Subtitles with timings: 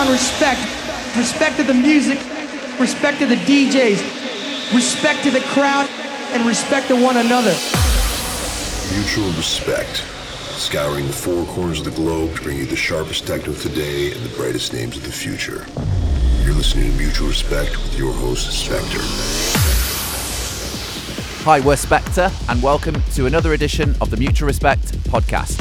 [0.00, 0.60] on respect.
[1.14, 2.18] Respect to the music,
[2.80, 4.00] respect to the DJs,
[4.74, 5.90] respect to the crowd,
[6.32, 7.54] and respect to one another.
[8.94, 10.04] Mutual respect.
[10.56, 14.24] Scouring the four corners of the globe to bring you the sharpest techno today and
[14.24, 15.66] the brightest names of the future.
[16.44, 19.00] You're listening to Mutual Respekt with your host, Spektre.
[21.44, 25.60] Hi, we're Spektre, and welcome to another edition of the Mutual Respekt podcast.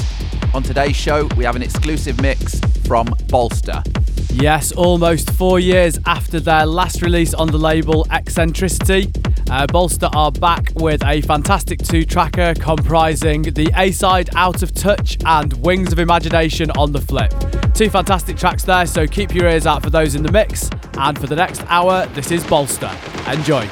[0.54, 3.84] On today's show, we have an exclusive mix from Bolster.
[4.32, 9.12] Yes, almost four years after their last release on the label Eccentricity,
[9.50, 14.74] uh, Bolster are back with a fantastic two tracker comprising the A side Out of
[14.74, 17.34] Touch and Wings of Imagination on the flip.
[17.74, 20.70] Two fantastic tracks there, so keep your ears out for those in the mix.
[20.98, 22.92] And for the next hour, this is Bolster.
[23.28, 23.68] Enjoy.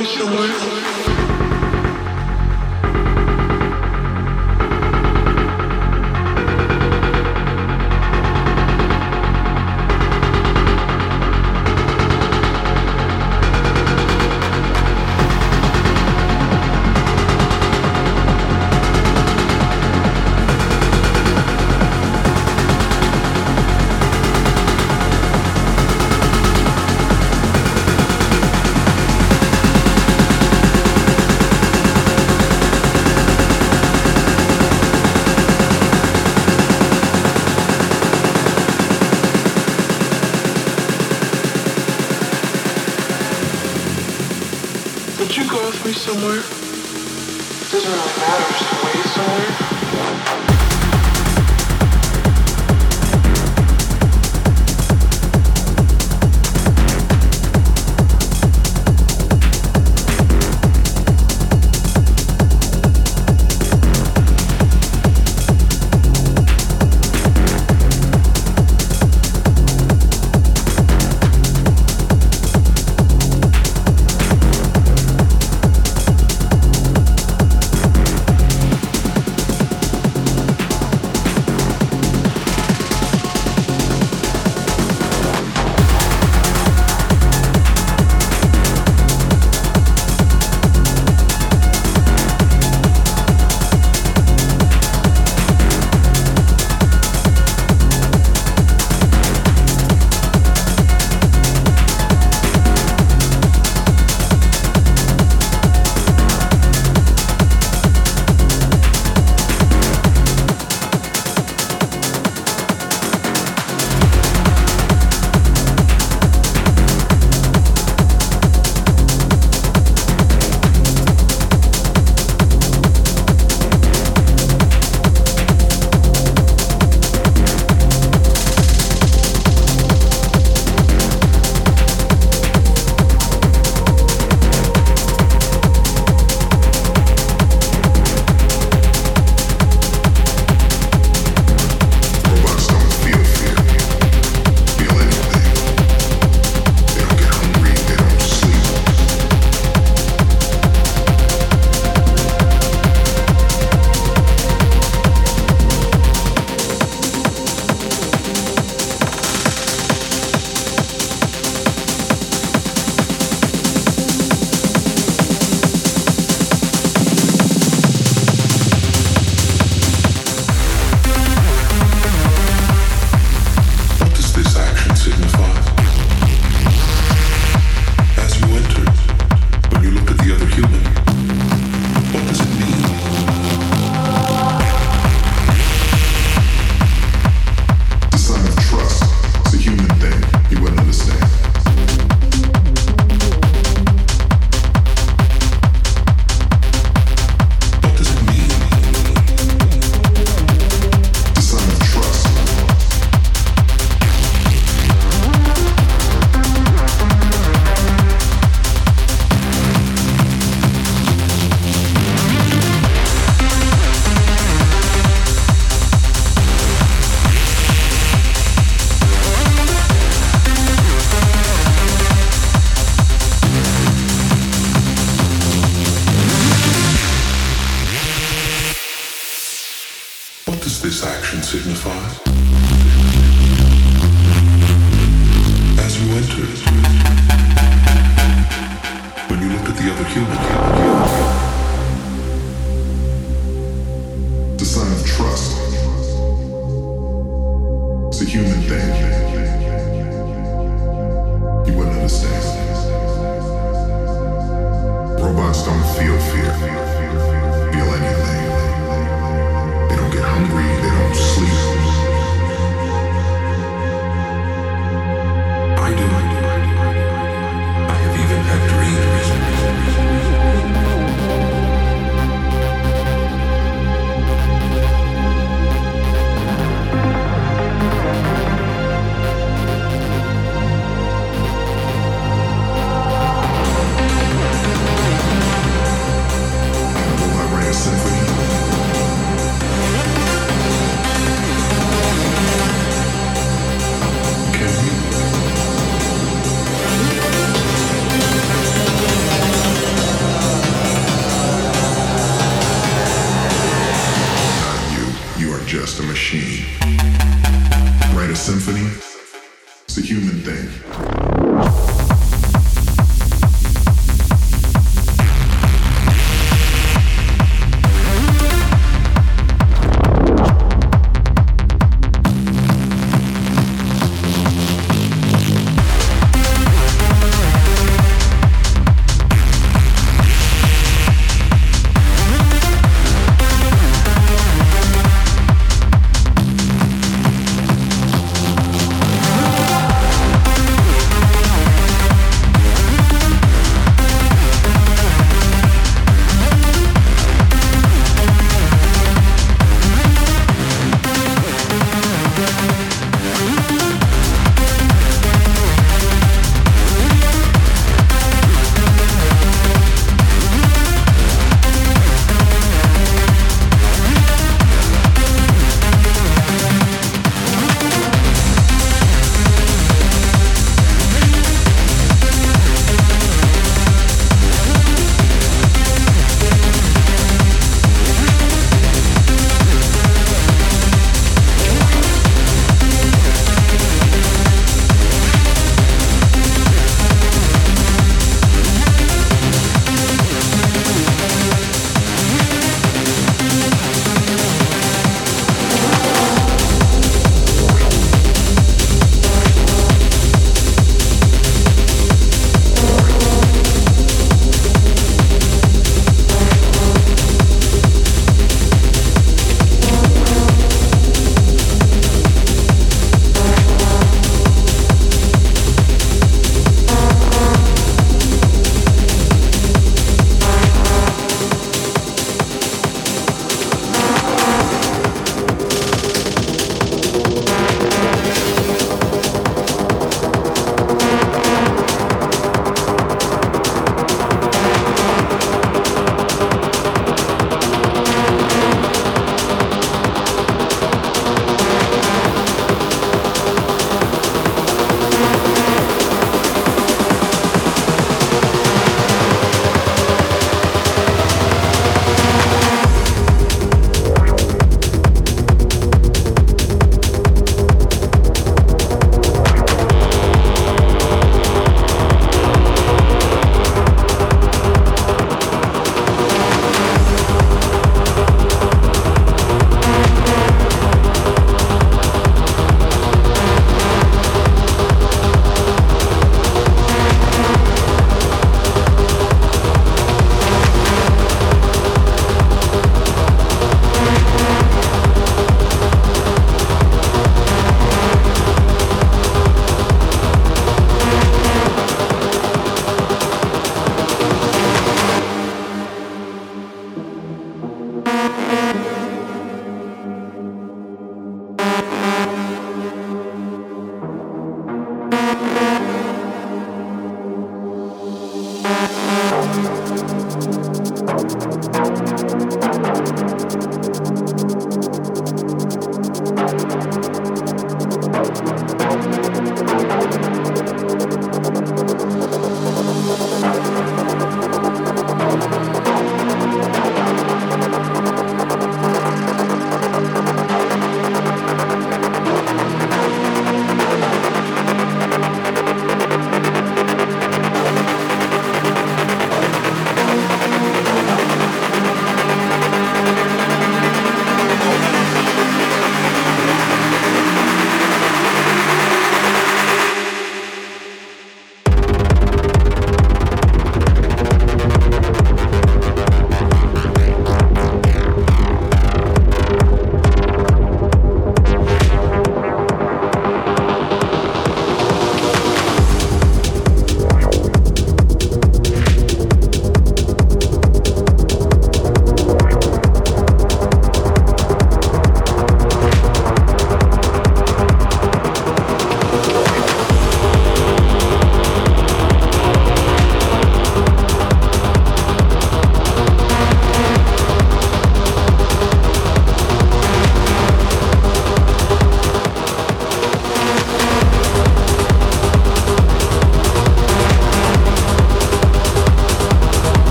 [0.00, 0.69] push the world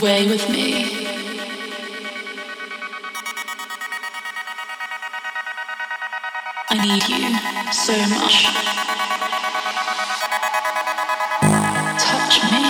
[0.00, 0.84] away with me.
[6.68, 7.18] I need you
[7.72, 8.36] so much.
[12.04, 12.64] Touch me.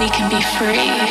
[0.00, 1.01] We can be free.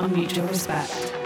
[0.00, 1.19] On Mutual Respekt.